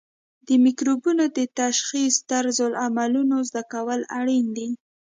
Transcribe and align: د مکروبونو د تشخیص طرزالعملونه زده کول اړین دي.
د 0.47 0.49
مکروبونو 0.63 1.23
د 1.37 1.39
تشخیص 1.61 2.13
طرزالعملونه 2.31 3.35
زده 3.49 3.63
کول 3.73 3.99
اړین 4.19 4.45
دي. 4.57 4.69